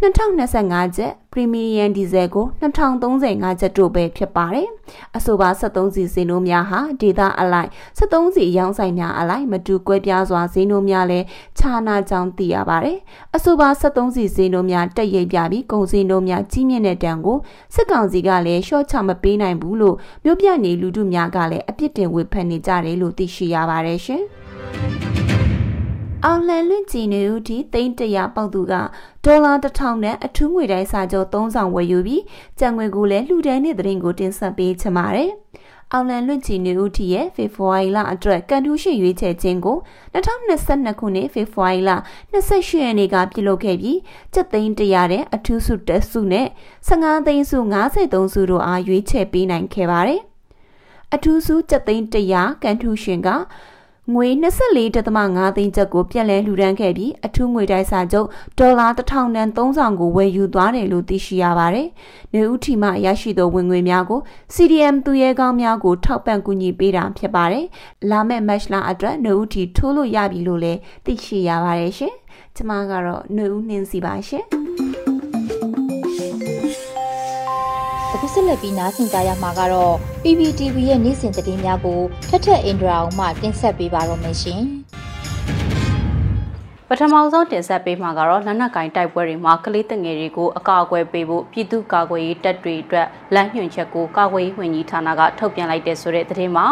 [0.03, 4.69] 2025ကျပ်ပရီမီယံဒီဇယ်ကို2035ကျပ်တို့ပဲဖြစ်ပါတယ်။
[5.17, 11.27] အဆိုပါ73စီဈေးနှုန်းများဟာဒေတာအလိုက်73စီရောင်းဆိုင်များအလိုက်မတူကွဲပြားစွာဈေးနှုန်းများလည်း
[11.59, 12.99] ခြားနာကြောင်းသိရပါတယ်။
[13.37, 17.39] အဆိုပါ73စီဈေးနှုန်းများတက်ရိပ်ပြပြီးကုန်စည်နှုန်းများကြီးမြင့်တဲ့တန်ကို
[17.75, 24.25] စစ်ကောင်စီကလည်းရှော့ချမပေးနိုင်ဘူးလို့မြို့ပြနေလူထုများကလည်းအပြစ်တင်ဝေဖန်နေကြတယ်လို့သိရှိရပါတယ်ရှင်။
[26.27, 28.75] အောင်လှန်လွင့်ကြည်နေဦးထိသိန်းတရာပေါက်သူက
[29.25, 32.23] ဒေါ်လာ1000နဲ့အထူးငွေတိုင်းစာချုပ်3ဆောင်ဝယ်ယူပြီး
[32.61, 35.31] ကြံငွေကိုလည်းလှူဒန်းတဲ့သတင်းကိုတင်ဆက်ပေးချင်ပါတယ်။
[35.93, 39.79] အောင်လန်လွင့်ချီနေဦးထီရဲ့ဖေဖော်ဝါရီလအတွက်ကန်တူးရှိရွေးချယ်ခြင်းကို
[40.15, 41.91] 2022ခုနှစ်ဖေဖော်ဝါရီလ
[42.33, 43.99] 28ရက်နေ့ကပြုလုပ်ခဲ့ပြီး
[44.35, 46.49] ကျပ်သိန်း100တဲ့အထူးစုတက်စုနဲ့
[46.89, 50.21] 15သိန်းစု53စုတို့အားရွေးချယ်ပေးနိုင်ခဲ့ပါတယ်။
[51.15, 53.31] အထူးစုကျပ်သိန်း100ကန်ထူးရှင်က
[54.13, 54.29] ငွေ
[54.93, 61.89] 24.5သိန်းကျပ်ကိုပြန်လည်လှူဒန်းခဲ့ပြီးအထူးငွေတိုက်စာချုပ်ဒေါ်လာ1000တန်3ဆောင်ကိုဝယ်ယူသွားတယ်လို့သိရှိရပါတယ်။
[62.35, 64.21] နေဦးထီမှရရှိသောဝင်ငွေများကို
[64.55, 67.67] CDM သူရဲကောင်းများကိုထောက်ပံ့ကူညီပေးတာဖြစ်ပါတယ်။
[68.11, 72.15] လာမယ့် match လအတွက်နေဦးထီထိုးလို့ရပြီလို့လည်းသိရှိရပါတယ်ရှင်။
[72.57, 74.47] ကျွန်မကတော့နေဦးနှင်းစီပါရှင်။
[78.35, 84.63] ဆက်လက်ပြီးနားဆင်ကြရမှာကတော့ PPTV ရဲ့နေ့စဉ်သတင်းများကိုထက်ထက်အင်ဒရာအောင်မှတင်ဆက်ပေးပါရမရှင်။
[85.04, 85.04] ပ
[87.01, 96.67] ထမဆုံးတင်ဆက်ပေးမှာကတော့လက်နက်ကင်တိုက်ပွဲတွေမှာကလေးတငယ်တွေကိုအကာအကွယ်ပေးဖို့ပြည်သူ့ကာကွယ်ရေးတပ်တွေအတွက်လမ်းညွှန်ချက်ကိုကာကွယ်ရေးဝန်ကြီးဌာနကထုတ်ပြန်လိုက်တဲ့ဆိုတဲ့သတင်းမှာ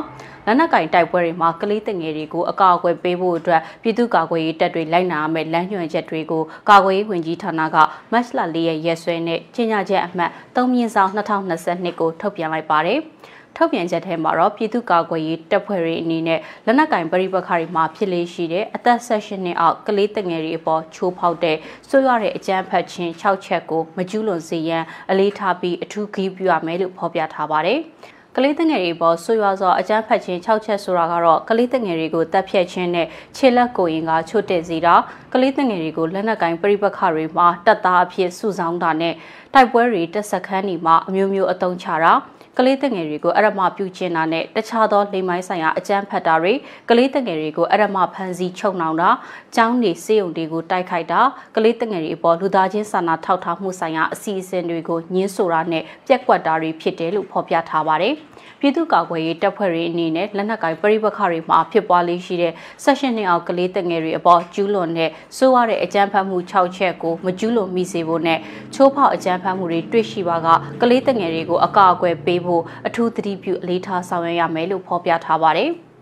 [0.47, 7.77] လက်နက်ကင်တိုက်ပွဲတွေမှာကလေးတငယ်တွေကိုအကာအကွယ်ပေးဖို့အတွက်ပြည်သူ့ကာကွယ်ရေးတပ်တွေလိုက်နာရမယ့်လမ်းညွှန်ချက်တွေကိုကာကွယ်ရေးဝန်ကြီးဌာနက
[8.13, 13.01] မတ်လ၄ရက်ရက်စွဲနဲ့ကြီးညာချက်အမှတ်3မြင့်ဆောင်2022ကိုထုတ်ပြန်လိုက်ပါတယ်။
[13.57, 21.57] ထုတ်ပြန်ချက်ထဲမှာတော့ပြည်သူ့ကာကွယ်ရေးတပ်ဖွဲ့တွေအနေနဲ့လက်နက်ကင်ပရိပခါတွေမှာဖြစ်လေရှိတဲ့အသက်16နှစ်အောက်ကလေးတငယ်တွေအပေါ်ချိုးဖောက်တဲ့
[21.89, 27.81] ဆွေးရတဲ့အကြမ်းဖက်ခြင်း6ချက်ကိုမကျူးလွန်စေရန်အလေးထားပြီးအထူးဂရုပြုရမယ်လို့ဖော်ပြထားပါတယ်။
[28.37, 33.07] ကလေးတငယ်တွေပေါ်ဆွေရွာစွာအကြမ်းဖက်ခြင်း6ချက်ဆိုတာကတော့ကလေးတငယ်တွေကိုတပ်ဖြတ်ခြင်းနဲ့
[33.37, 34.95] ခြေလက်ကိုရင်ကချွတ်တဲ့စီတာ
[35.33, 39.15] ကလေးတငယ်တွေကိုလက်နက်ကိုင်းပြိပခတွေမှာတပ်သားအဖြစ်စုဆောင်းတာနဲ့
[39.55, 42.13] တိုက်ပွဲတွေတက်ဆက်ခန်းတွေမှာအမျိုးမျိုးအုံချတာ
[42.59, 46.53] ကလေးတငယ်တွေကိုအရမပြုကျင်းတာနဲ့တခြားသောလိမ်မိုင်းဆိုင်ရာအကြမ်းဖက်တာတွေ
[46.91, 49.11] ကလေးတငယ်တွေကိုအရမဖန်ဆီးချုပ်နှောင်တာ
[49.55, 51.21] ကျောင်းနေစေယုံတွေကိုတိုက်ခိုက်တာ
[51.57, 58.15] ကလေးတငယ်တွေအပေါ်လူသားချင်းစာနာထောက်ထားမှုဆိုင်ရာအစီအစဉ်တွေကိုညှင်းဆိုတာနဲ့ပြက်ကွက်တာတွေဖြစ်တယ်လို့ဖော်ပြထားပါတယ်။
[58.61, 68.39] ပြည်သူ့ကာကွယ်ရေးတပ်ဖွဲ့တွေအနေနဲ့လက်နက်ကိုင်ပရိပခတွေမှာဖြစ်ပွားလေးရှိတဲ့ဆက်ရှင်နှစ်အောက်ကလေးတငယ်တွေအပေါ်ကျူးလွန်တဲ့စိုးရတဲ့အကြမ်းဖက်မှု6ချက်ကိုမကျူးလွန်မိစေဖို့နဲ့
[68.75, 70.49] ချိုးဖောက်အကြမ်းဖက်မှုတွေတွေ့ရှိပါက
[70.83, 75.71] ကလေးတငယ်တွေကိုအကာအကွယ်ပေးဖို့အထူးသတိပြုအလေးထားဆောင်ရွက်ရမယ်လို့ဖော်ပြထားပါတယ်။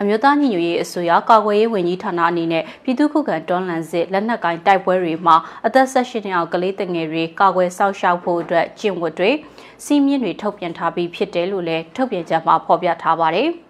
[0.00, 5.36] အမျိုးသားညီညွတ်ရေးအစိုးရကာကွယ်ရေးဝန်ကြီးဌာနအနေနဲ့ပြည်သူ့ခုခံတွန်းလှန်စစ်လက်နက်ကိုင်တိုက်ပွဲတွေမှာ
[5.66, 9.30] အသက်18နှစ်အောက်ကလေးတငယ်တွေကာကွယ်စောင့်ရှောက်ဖို့အတွက်ကျင့်ဝတ်တွေ
[9.84, 13.50] စီးမြင့်တွေထုတ်ပြန်ထားပြီးဖြစ်တယ်လို့လည်းထုတ်ပြန်ချက်မှာဖော်ပြထားပါတယ်။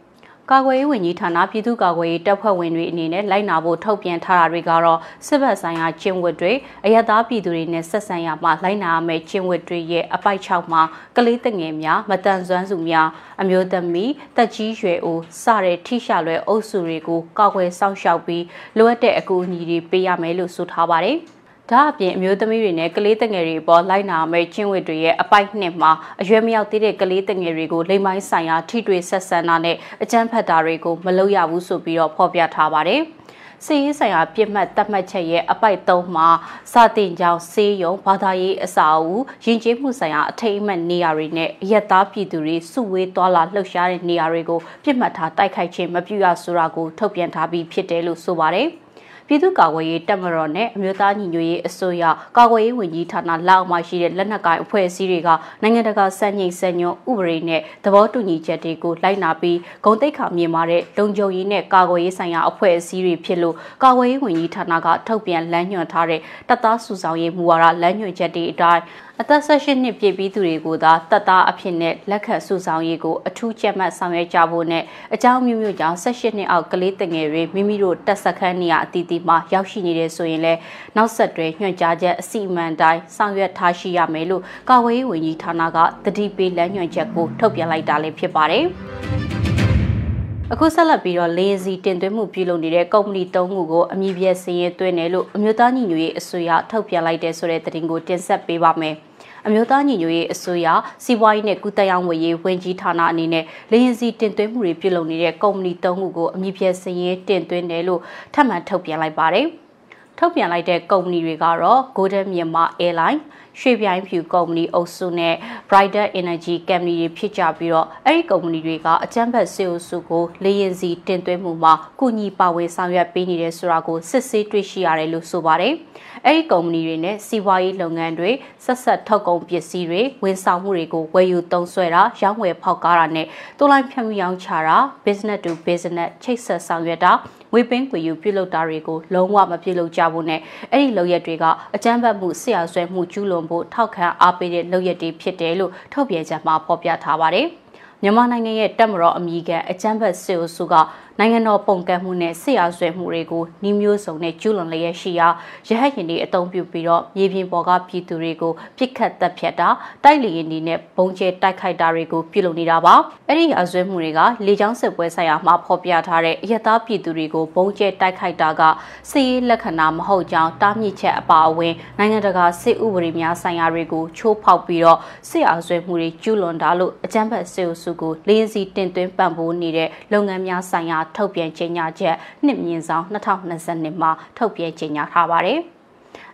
[0.52, 6.52] ကာကွယ်ရေးဝန်ကြီးဌာနပြည်သူ့ကာကွယ်ရေးတပ်ဖွဲ့ဝင်တွေအနေနဲ့လိုက်နာဖို့ထုတ်ပြန်ထားတာတွေကတော့စစ်ဘက်ဆိုင်ရာကျင့်ဝတ်တွေ
[6.86, 10.82] အရသာပြည်သူတွေနဲ့ဆက်ဆံရမှာလိုက်နာရမယ့်ကျင့်ဝတ်တွေရဲ့အပိုက်၆မှာ
[11.16, 13.08] ကလေးတငယ်များမတန်ဆွမ်းစုများ
[13.40, 18.44] အမျိုးသမီးတက်ကြီးရွယ်အိုစတဲ့ထိရှလွယ်အုပ်စုတွေကိုကာကွယ်စောင့်ရှောက်ပြီး
[18.78, 21.18] လိုအပ်တဲ့အကူအညီတွေပေးရမယ်လို့ဆိုထားပါတယ်။
[21.72, 33.02] ဒါအပြင်အမျိုးသမီးတွေနဲ့ကလေးတငယ်တွေပေါ်လိုက်နာမဲ့ချင်းဝတ်တွေရဲ့အပိုက်နှစ်မှာအရွယ်မရောက်သေးတဲ့ကလေးတငယ်တွေကိုလိမ်မိုင်းဆိုင်ရာထိတွေ့ဆက်ဆံတာနဲ့အကြမ်းဖက်တာတွေကိုမလုပ်ရဘူးဆိုပြီးတော့ဖော်ပြထားပါတယ်။
[33.64, 36.28] စီရေးဆိုင်ရာပြစ်မှတ်တတ်မှတ်ချက်ရဲ့အပိုက်၃မှာ
[36.72, 48.68] စတင်ကြောင်းစေးရုံဘာသာရေးအစာအုပ်ယဉ်ကျေးမှုဆိုင်ရာအထိမ်းအမှတ်နေရာတွေနဲ့အယက်သားပြည်သူတွေစုဝေးသွားလာလှုပ်ရှားတဲ့နေရာတွေကိုပြစ်မှတ်ထားတိုက်ခိုက်ခြင်းမပြုရဆိုတာကိုထုတ်ပြန်ထားပြီးဖြစ်တယ်လို့ဆိုပါတယ်။
[49.30, 52.04] ပြည်သူ့ကာကွယ်ရေးတပ်မတော်နဲ့အမျိုးသားညီညွတ်ရေးအစိုးရ
[52.36, 55.28] ကာကွယ်ရေးဝန်ကြီးဌာနလက်အောက်မှာရှိတဲ့လက်နက်ကိုင်အဖွဲ့အစည်းတွေက
[55.62, 68.82] နိုင်ငံတကာစံချိန်စံညွှန်းဥပဒေနဲ့သဘောတူညီချက်တွေကိုလိုက်နာပြီးဂုံတိတ်ခါမြင်မာတဲ့လုံခြုံရေးနဲ့ကာကွယ်ရေးဆိုင်ရာအဖွဲ့အစည်းတွေဖြစ်လို့ကာကွယ်ရေးဝန်ကြီးဌာနကထုတ်ပြန်လမ်းညွှန်ထားတဲ့တပ်သားစုဆောင်ရေးမူဝါဒလမ်းညွှန်ချက်တွေအတိုင်း
[69.22, 80.60] အသက်16နှစ်ပြည့်ပြီးသူတွေကိုသာတပ်သားအဖြစ်နဲ့လက်ခံစုဆောင်ရေးကိုအထူးကြက်မှတ်ဆောင်ရွက်ကြဖို့နဲ့အကြောင်းမျိုးမျိုးကြောင့်16နှစ်အောက်ကလေးတငယ်တွေမိမိတို့တက်ဆက်ခန်းနေရအတီးတီမှာရောက်ရှိနေတဲ့ဆိုရင်လည်း
[80.96, 88.66] နောက်ဆက်တွဲညွှန်ကြားချက်အစီအမံတိုင်းဆောင်ရွက်ထားရှိရမယ်လို့ကာဝေးဝန်ကြီးဌာနကတတိပေးလမ်းညွှန်ချက်ကိုထုတ်ပြန်လိုက်တာလည်းဖြစ်ပါတယ်။
[90.52, 98.96] အခုဆက်လက်ပြီးတော့လေစီတင်သွင်းမှုပြုလုပ်နေတဲ့ကုမ္ပဏီ၃ခုကိုအမည်ပြစည်ရင်သွင်းတယ်လို့အမျိုးသားညီညွတ်ရေးအစိုးရထုတ်ပြန်လိုက်တဲ့ဆိုတဲ့သတင်းကိုတင်ဆက်ပေးပါမယ်။
[99.48, 100.66] အမျိုးသားညီညွတ်ရေးအစိုးရ
[101.04, 108.00] စီးပွားရေးနဲ့ကုသရေးဝန်ကြီးဝန်ကြီးဌာနအနေနဲ့လေရင်စီတင်သွင်းမှုတွေပြုလုပ်နေတဲ့ကုမ္ပဏီ၃ခုကိုအမည်ပြစည်ရင်တင်သွင်းတယ်လို့
[108.34, 109.46] ထပ်မံထုတ်ပြန်လိုက်ပါတယ်။
[110.18, 113.20] ထုတ်ပြန်လိုက်တဲ့ကုမ္ပဏီတွေကတော့ Golden Myanmar Airline
[113.60, 115.34] ရွှေပြိုင်ဖြူကုမ္ပဏီအုပ်စုနဲ့
[115.68, 125.74] Brighter Energy Company တွေဖြစ်ကြပြီးတော့အဲ့ဒီကုမ္ပဏီတွေကအကြမ်းဖက်စေအုပ်စုကိုလေရင်စီတင်သွင်းမှုမှာကုညီပါဝင်ဆောင်ရွက်ပေးနေတယ်ဆိုတာကိုစစ်ဆေးတွေ့ရှိရတယ်လို့ဆိုပါတယ်။
[126.26, 128.30] အဲ့ဒီကုမ္ပဏီတွေနဲ့စီးပွားရေးလုပ်ငန်းတွေ
[128.64, 133.26] ဆက်ဆက်ထုတ်ကုန်ပစ္စည်းတွေဝန်ဆောင်မှုတွေကိုဝယ်ယူသုံးစွဲတာရောင်းဝယ်ဖောက်ကားတာနဲ့
[133.58, 137.12] တိုးလိုင်းဖြန့်မှုရောင်းချတာ business to business ချိတ်ဆက်ဆောင်ရွက်တာ
[137.52, 140.40] ငွေပင်းကွေယူပြုလုပ်တာတွေကိုလုံးဝမပြုလုပ်ကြဘူးနဲ့
[140.72, 147.48] အဲ့ဒီလုပ်ရက်တွေကအကြမ်းဖက်မှုဆရာဆွဲမှုကျူးလွန်ဖို့ထောက်ခံအားပေးတဲ့လုပ်ရက်တွေဖြစ်တယ်လို့ထုတ်ပြန်ချက်မှာဖော်ပြထားပါတယ်။
[148.02, 150.74] မြန်မာနိုင်ငံရဲ့တပ်မတော်အမိခံအကြမ်းဖက်စစ်အုပ်စုက
[151.20, 155.28] နိုင်ငံတော်ပုံကန့်မှုနဲ့စစ်ရာဆွဲမှုတွေကိုနှီးမျိုးစုံနဲ့ကျူးလွန်လျက်ရှိရာ
[155.68, 159.68] ရဟတ်ရင်တွေအုံပြုပြီးတော့မြေပြင်ပေါ်ကပြည်သူတွေကိုပြစ်ခတ်တပ်ဖြတ်တာ
[160.04, 162.94] တိုက်လေရင်တွေနဲ့ဘုံကျဲတိုက်ခိုက်တာတွေကိုပြုလုပ်နေတာပါ
[163.28, 168.62] အဲ့ဒီအဆွဲမှုတွေကလေကြောင်းစစ်ပွဲဆိုင်ရာမှာဖော်ပြထားတဲ့အယက်သားပြည်သူတွေကိုဘုံကျဲတိုက်ခိုက်တာက
[169.10, 185.60] စစ်ရေးလက္ခဏာမဟုတ်ကြောင်းတားမြစ်ချက်အပါအဝင်နိုင်ငံတကာစစ်ဥပဒေများဆိုင်ရာတွေကိုချိုးဖောက်ပြီးတော့စစ်အာဆွဲမှုတွေကျူးလွန်တာလို့အကြမ်းဖက်စစ်အုပ်စုကိုလင်းစီတင်သွင်းပံ့ပိုးနေတဲ့လုပ်ငန်းများဆိုင်ရာထုတ်ပြန်ကြေညာချက်နှစ်မြင့်ဆောင်2022မှာထုတ်ပြန်ကြေညာထားပါတယ်။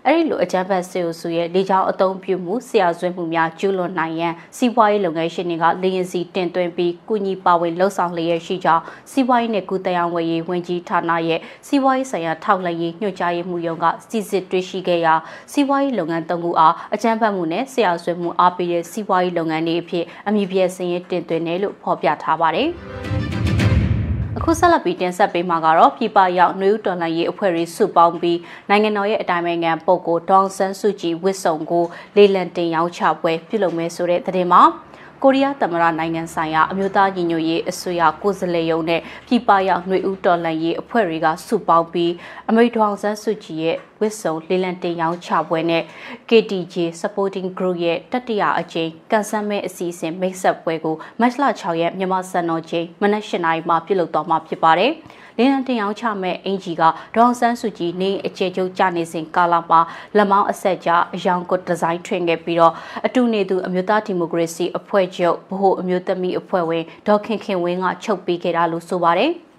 [0.08, 15.14] အဲ့ဒီလိုအကြမ်းဖက်စစ်အုပ်စုရဲ့လေကြောင်းအုံပြုမှုဆရာဆွေးမှုများကျူးလွန်နိုင်ရန်စီးပွားရေးလုပ်ငန်းရှင်တွေကလေရင်စီတင်သွင်းပြီးကုညီပါဝင်လှုပ်ဆောင်လျက်ရှိကြောင်းစီးပွားရေးနဲ့ကုသရေးဝယ်ရေးဝန်ကြီးဌာနရဲ့စီးပွားရေးဆိုင်ရာထောက်လှမ်းရေးညွှန်ကြားရေးမှူးရုံးကစစ်စစ်တွေ့ရှိခဲ့ရာ
[15.52, 22.70] စီးပွားရေးလုပ်ငန်းသုံးခုအားအကြမ်းဖက်မှုနဲ့ဆရာဆွေးမှုအားပေးတဲ့စီးပွားရေးလုပ်ငန်းတွေအဖြစ်အမည်ပြည့်စင်ရေးတင်သွင်းတယ်လို့ဖော်ပြထားပါတယ်။
[24.46, 31.84] အခုဆက်လက်ပြီးတင်ဆက်ပေးမှာကတော့ပြည်ပရောက်နှွေဦးတော်လှန်ရေးအဖွဲ့တွေစုပေါင်းပြီးနိုင်ငံတော်ရဲ့အတိုင်းအငံပုဂ္ဂိုလ်ဒေါန်ဆန်းစုကြည်ဝစ်စုံကို
[32.16, 34.62] လေလံတင်ရောက်ချပွဲပြုလုပ်မယ်ဆိုတဲ့သတင်းမှာ
[35.26, 42.12] ကိုရီးယားသမ္မတနိုင်ငံဆိုင်ရာအမျိုးသားညီညွတ်ရေးအစိုးရကိုယ်စားလှယ်ရုံးနဲ့ပြည်ပရောက်ຫນွေဦးတော်လှန်ရေးအဖွဲ့တွေကစုပေါင်းပြီး
[42.48, 45.82] အမေရိကန်ဆန်းစုကြည်ရဲ့ဝစ်စုံလေးလံတင်ရောင်းချပွဲနဲ့
[46.28, 54.92] KTJ Supporting Group ရဲ့တတိယအကြိမ်ကန်ဆန်းမဲအစီအစဉ်မိတ်ဆက်ပွဲကိုမတ်လ6ရက်မြန်မာစံတော်ချိန်မနက်၈နာရီမှာပြုလုပ်သွားမှာဖြစ်ပါတယ်။
[55.38, 56.82] လင်းလန်းတင်အောင်ချမဲ့အင်ဂျီက
[57.14, 59.80] ဒေါန်ဆန်းစုကြည်နေအခြေကျုပ်ကြနေစဉ်ကာလမှာ
[60.16, 62.74] လက်မောင်းအဆက်ကြအယောင်ကွဒီဇိုင်းထွင်ခဲ့ပြီးတော့
[63.06, 69.32] အတူနေသူအမျိုးသားဒီမိုကရေစီအဖွဲ့ချုပ်ဗဟိုအမျိုးသမီးအဖွဲ့ဝင်ဒေါခင်ခင်ဝင်းကချုပ်ပေးခဲ့တာလို့ဆိုပါတယ်။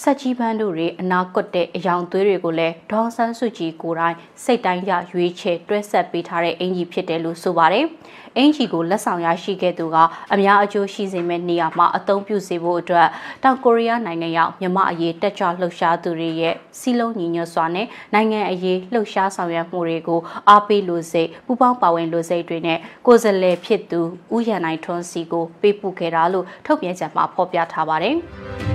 [0.00, 7.86] ဆက်ကြီးပန်းတို့တွေအနာကွတ်တဲ့အယောင်သွေးတွေကိုလည်းဒေါန်ဆန်းစုကြည်ကိုယ်တိုင်စိတ်တိုင်းရရွေးချယ်တွဲဆက်ပေးထားတဲ့အင်ကြီးဖြစ်တယ်လို့ဆိုပါတယ်။
[8.36, 9.96] အင်ကြီးကိုလက်ဆောင်ရရှိခဲ့သူက
[10.32, 13.08] အများအကျိုးရှိစေမယ့်နေရာမှာအသုံးပြုစေဖို့အတွက်
[13.42, 24.00] တောင်ကိုရီးယားနိုင်ငံရောက်မြမအရေးတက်ကြွလှုပ်ရှားသူတွေရဲ့စီလုံးညီညွတ်စွာနဲ့နိုင်ငံအရေးလှုပ်ရှားဆောင်ရွက်မှုတွေကိုအားပေးလို့စိတ်ပူပေါင်းပါဝင်လို့စိတ်တွေနဲ့ကိုယ်စားလှယ်ဖြစ်သူ
[24.34, 28.16] ဥယျာဉ်နိုင်ထွန်းစီကိုပေးပို့ခဲ့တာလို့ထုတ်ပြန်ချက်မှာဖော်ပြထားပါတယ်။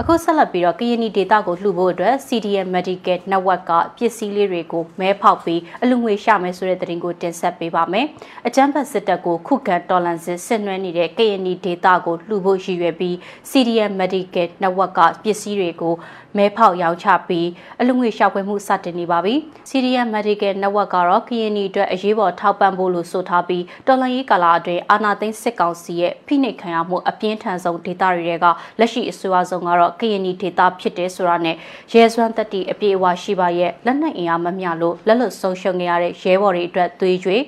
[0.00, 8.06] အခုဆက်လက်ပြီးတော့ကရင်နီဒေတာကိုလှူဖို့အတွက် CDM Medical Network ကပစ္စည်းလေးတွေကိုမဲဖောက်ပြီးအလူငွေရှာမယ်ဆိုတဲ့သတင်းကိုတင်ဆက်ပေးပါမယ်။
[8.46, 13.14] အကြမ်းဖက်စစ်တပ်ကိုခုခံတော်လှန်စစ်ဆင်နွှဲနေတဲ့ကရင်နီဒေတာကိုလှူဖို့ရည်ရွယ်ပြီး
[13.50, 15.94] CDM Medical Network ကပစ္စည်းတွေကို
[16.36, 17.48] မဲဖောက်ရောင်းချပြီး
[17.80, 19.34] အလူငွေရှာဖွေမှုစတင်နေပါပြီ။
[19.68, 28.46] CDM Medical Network ကတော့ကရင်နီအတွက်အရေးပေါ်ထောက်ပံ့ဖို့လို့ဆိုထားပြီးတော်လှန်ရေးကာလအတွင်းအာဏာသိမ်းစစ်ကောင်စီရဲ့ဖိနှိပ်ခံရမှုအပြင်းထန်ဆုံးဒေသတွေက
[28.78, 31.56] လက်ရှိအစိုးရဆုံးကတော့ကရင်နီဒေသဖြစ်တယ်ဆိုတာနဲ့
[31.92, 37.42] ရဲစွမ်းတက်တီအပြည့်အဝရှိပါရဲ့လက်နက်အင်အားမမျှလို့လက်လွတ်ဆုံးရှုံးခဲ့ရတဲ့ရဲဘော်တွေအတွက်သွေးကြွေး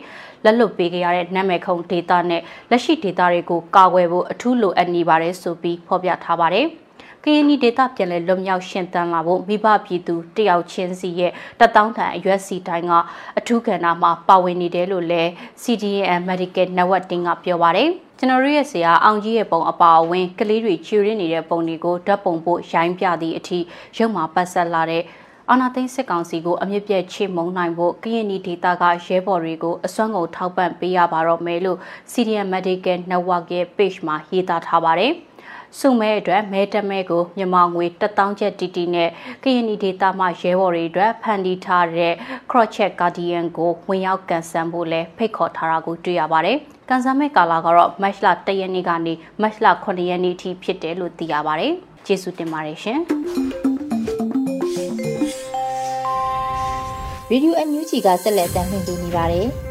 [0.45, 6.69] လက်လွတ်ပေးခဲ့ရတဲ့နာမည်ခုံဒေတာနဲ့လက်ရှိဒေတာတွေကိုကာကွယ်ဖို့အထူးလိုအပ်နေပါတယ်ဆိုပြီးဖော်ပြထားပါတယ်။
[7.29, 12.93] ကရင်နီဒေတာပြန်လဲလွတ်မြောက်ရှင်သန်လာဖို့မိဘပြည်သူတယောက်ချင်းစီရဲ့တတောင်းတန်အရွက်စီတိုင်းက
[13.39, 15.23] အထူးကဏ္ဍမှာပါဝင်နေတယ်လို့လဲ
[15.63, 23.59] CDN Medical Network တင်ကပြောပါတယ်ကျွန်တော်ရဲ့ဆရာအောင်ကြီးရဲ့ပုံအပါအဝင်ကလေးတွေချူရင်းနေတဲ့ပုံတွေကိုဓာတ်ပုံပို့ရိုင်းပြသည့်အထိ
[23.97, 25.03] ရုပ်မှာပတ်ဆက်လာတဲ့
[25.51, 31.79] အာနာသိန်းစစ်ကောင်စီကိုအမြင့်ပြည့်ချေမုံနိုင်ဖို့ကရင်နီဒေတာကရဲဘော်တွေကိုအစွမ်းကုန်ထောက်ပံ့ပေးရပါတော့မယ်လို့
[32.13, 35.15] CDN Medical Network ရဲ့ page မှာရေးသားထားပါတယ်။
[35.79, 39.11] စုမဲအတွက်မဲတမဲကိုမြန်မာငွေ1000ကျပ်တီတီနဲ့
[39.43, 42.13] ကရင်နီဒေတာမှရဲဘော်တွေအတွက်ဖန်တီးထားတဲ့
[42.51, 46.57] Crochet Guardian ကိုဝင်ရောက်ကန်ဆယ်ဖို့လဲဖိတ်ခေါ်ထားတာကိုတွေ့ရပါတယ်။
[46.89, 51.73] ကန်ဆယ်မဲ့ကာလာကတော့ March လ1ရက်နေ့ကနေ March လ9ရက်နေ့အထိဖြစ်တယ်လို့သိရပါတယ်။
[52.07, 53.01] ကျေးဇူးတင်ပါတယ်ရှင်။
[57.31, 59.49] ရေဒီယိုအန်ယူဂျီကဆက်လက်တင်ပြနေပါတယ်။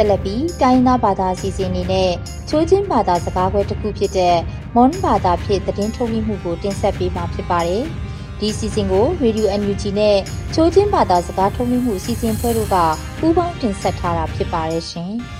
[0.00, 2.10] ဆက်လက်ပြီးတိုင်းသားဘာသာအစီအစဉ်အနေနဲ့
[2.48, 4.36] ချိုးချင်းဘာသာစကားခွဲတစ်ခုဖြစ်တဲ့
[4.74, 7.84] မွန်ဘာသာဖြင့်သတင်းထုတ်လွှင့်မှုကိုတင်ဆက်ပေးမှာဖြစ်ပါတယ်။
[8.40, 10.16] ဒီစီစဉ်ကို Radio NUG နဲ့
[10.54, 12.76] ချိုးချင်းဘာသာစကားထုတ်လွှင့်မှုစီစဉ်ဖွဲ့တို့က
[13.18, 15.12] ပူးပေါင်းတင်ဆက်ထားတာဖြစ်ပါတယ်ရှင်။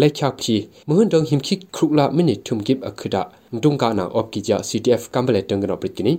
[0.00, 0.56] လက်ချဖြီ
[0.88, 3.16] မွန်းတုံဟင်ခိခရုလာမိနစ်ထုံကိပအခဒ
[3.62, 6.12] ဒုံကနာအော့ကီကြ CTF ကမ်ဘလက်တန်ကနောပရက်ကိနီ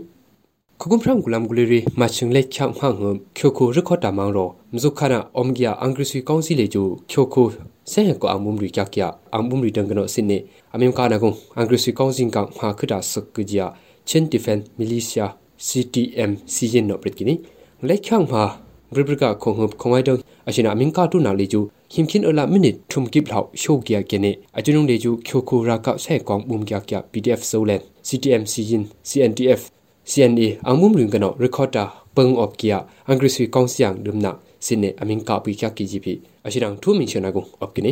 [0.81, 7.47] ခကုမ်ဖရမ်ဂူလမ်ဂူလီရီမချင်းလက်ချောင်းဟန်ဟမ်ချိုခိုရခေါတာမောင်ရောမဇုခနာအုံဂီယာအင်္ဂရိစီကောင်စီလေကျူချိုခို
[7.91, 8.99] ဆဲကိုအမုံရီကြကြ
[9.35, 10.37] အမုံရီတန်ကနောစနေ
[10.73, 13.55] အမင်ကာနာကုံအင်္ဂရိစီကောင်စင်ကမှာခတာစကကြ
[14.07, 15.25] ချင်းဒီဖန်မီလီရှာ
[15.67, 17.35] CTM စီရင်နောပရစ်ကိနီ
[17.87, 18.43] လက်ချောင်းမှာ
[18.93, 21.59] ဘရဘရကခုံဟပ်ခုံဝိုင်တော့အရှင်အမင်ကာတူနာလေကျူ
[21.93, 29.61] ဟင်ခင်အလာမိနစ်ထုံကိပလောက်ရှိုးကြကနေအကျွန်းလေကျူချိုခိုရာကဆဲကောင်ဘုံကြကြ PDF ဆိုလန် CTM စီရင် CNTF
[30.07, 34.15] CNA angmum ring kano recorder peng op kia angri sui kong siang dumna sine aming
[34.15, 34.45] ka pi kya ki ji phi ashirang thu min chena gung op kini chutiang bribrika
[34.45, 34.45] february ko kham kulek thre ngup khyo khu phla mang rong kano ha kha mang
[34.45, 34.45] ro a ek over ri la se henry mkon ne lok kia angri sui kong
[34.45, 34.45] si ria modo mukli ri da dum ba ki le chu CNTF la CNA CTF
[34.45, 34.45] ang bup thum no anak ban ne mang amim kek na gung le chu angri
[34.45, 35.23] sui kong sing ka khyasang shale ed khada sak ke ja mana kini sinne amin
[35.27, 36.13] ka pi kya ki ji phi
[36.45, 37.91] ashirang thu min chena gung op kini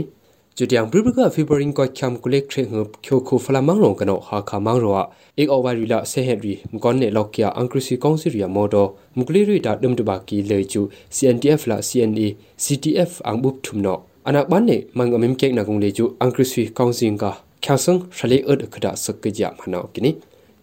[0.57, 3.95] jutiang bru bru ka fibering ko kham kule khre hu khyo kho phala mang rong
[3.99, 5.03] kano ha kha mang rowa
[5.41, 8.83] ek over rila se henry mkon ne lok kya angkrisi kong si ria modo
[9.17, 10.81] mkli ri da dum ba ki le chu
[11.17, 12.27] cntf la cna
[12.63, 13.93] ctf ang bup thum no
[14.27, 17.31] anak ban ne mang amim kek na gung le chu angkrisi kong sing ka
[17.63, 20.11] khya sang shale od khada sak ke ja mana kini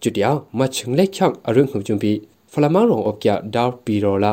[0.01, 2.13] jutiang ma chhng le khang arung hu jumbi
[2.55, 4.31] ဖလာမရောအပကဒါပီရောလာ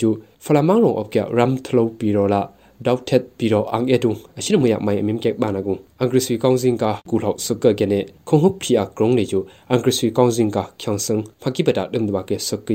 [0.00, 0.10] ကျူ
[0.44, 2.40] ဖလာမောင်ရောအပကရမ်သလိုပီရောလာ
[2.86, 9.38] ဒေါက်တက်ပီရောအန်အတုံအရှင်မယမိုင်အမင်ကက်ဘာနာကုအင်္ဂရိစီကောင်စင်ကကူလောက်စကကနေခုံဟုတ်ဖီအကရုံလေကျူ
[9.70, 12.70] အင်္ဂရိစီကောင်စင်ကချောင်စံဖကိပတာဒမ်ဒဘကေစက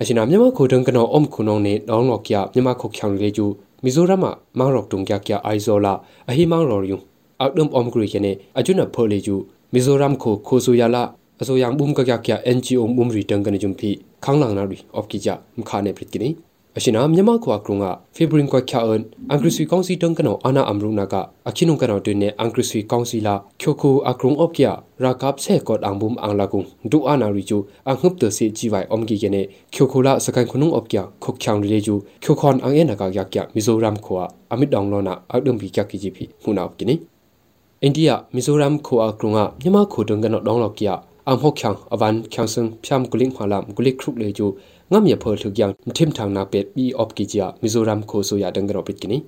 [0.00, 3.46] အရှင်နာမြန်မာခိုတန်ကနအုံခုနောင်းနေဒေါင်းလော်ကီယာမြန်မာခိုချောင်လေကျူ
[3.84, 5.92] မီဇိုရမ်မှာမောင်ရော့တုံကြကြအိုင်ဇောလာ
[6.28, 6.98] အဟီမောင်ရော်ယုံ
[7.40, 9.34] အောက်ဒမ်အုံဂရီကနေအကျွနဖော်လေကျူ
[9.74, 11.02] မီဇိုရမ်ခိုခိုဆူယာလာ
[11.40, 13.90] အစိုးရဘုံကကြကြ NGO ဘုံရီတန်ကနဂျုံဖီ
[14.24, 16.28] ခန်းလောင်နာရီအော့ကီဂျာမခါနေပရကီနီ
[16.76, 21.14] အရှင်နာမြန်မာခွာကရုံကဖေဘရင်ခွာချာအန်အင်္ဂရိစီကောင်စီတန်ကနောအနာအမရုနာက
[21.48, 29.42] အခိနုံကနောတွင်နေအင်္ဂရိစီကောင်စီလာချိုခုအကရုံအော့ကီယာရာကပ်ဆေကော့အန်ဘုံအန်လာကုံဒူအနာရီချူအငှပ်တစီဂျီဝိုင်အုံဂီကနေ
[29.74, 36.94] ချိုခုလာစကန်ခုနုံအော့ကီယာခုတ်ချောင်ရီချူချိုခွန်အန်အနကယကယမီဇိုရမ်ခွာအမစ်ဒေါင်လောနာအဒုံဘီကကီဂျီဖီဟူနာကီနီ
[37.82, 40.94] အိန္ဒိယမီဇိုရမ်ခွာကရုံကမြန်မာခုတန်ကနောဒေါင်လောကီယာ
[41.28, 44.46] အမ်ဟော့ချောင်အဝန်ချောင်စံဖြမ်ကူလင်းဖာလမ်ကူလိခရုလေချူ
[44.92, 49.18] ငမ်ရဖော်လှုကျောင်းထင်ထောင်နာပက်ပီအော့ကီဂျာမီဇိုရမ်ခိုဆိုရဒန်ဂရောပစ်ကိနီ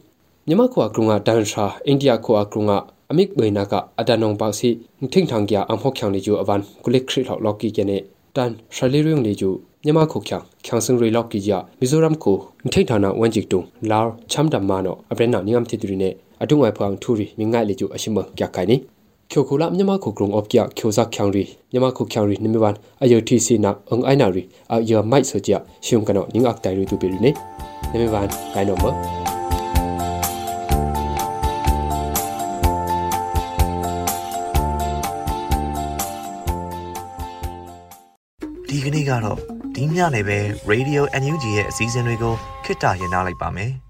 [0.47, 2.73] မြမခွာကရုံကဒန်ရှာအိန္ဒိယခွာကရုံက
[3.11, 4.69] အမိကဘိနာကအဒနုံပေါစီ
[5.13, 7.97] ထင်ထောင်ကြအမ်ဖောက်ချောင်းလေကျူအဝန်ကုလက်ခရစ်လောက်လောက်ကီကနေ
[8.37, 9.51] တန်ရှလီရုံလေကျူ
[9.85, 12.37] မြမခုချောင်းချောင်းစင်ရီလောက်ကီဂျာမီဇိုရမ်ကို
[12.73, 14.01] ထိထောင်နာဝန်ဂျစ်တုံလာ
[14.33, 18.77] ချမ်ဒမ်မာနောအပရနာနိငမ်တီတူရီနဲ့အတုံဝိုင်ဖောင်ထူရီမြငိုင်လေကျူအရှိမကြခိုင်နီ
[19.33, 25.51] ကျော်ခုလာမြန်မာခုကရုံအော့ပြကျော်ဇက်ချောင်ရီမြန်မာခုချောင်ရီနိမဝန်အယောတီစီနာအင်အိုင်နာရီအယောမိုက်ဆိုကြ
[25.87, 27.31] ရှုံကနောနင်းအက်တိုင်ရီတူပီရီနေ
[27.93, 28.85] နိမဝန်ဂိုင်နောမ
[38.69, 39.39] ဒီကနေ့ကတော့
[39.75, 40.39] ဒီညနေပဲ
[40.71, 43.73] Radio NUG ရဲ့အစည်းအဝေးတွေကိုခਿੱတရရနိုင်ပါမယ်။